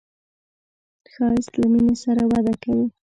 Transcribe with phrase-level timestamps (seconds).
[1.13, 2.85] ښایست له مینې سره وده کوي